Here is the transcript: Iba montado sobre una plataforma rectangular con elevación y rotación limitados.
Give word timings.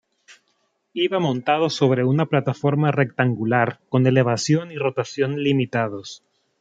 Iba 0.95 1.19
montado 1.19 1.69
sobre 1.69 2.03
una 2.03 2.25
plataforma 2.25 2.91
rectangular 2.91 3.79
con 3.89 4.07
elevación 4.07 4.71
y 4.71 4.77
rotación 4.79 5.43
limitados. 5.43 6.23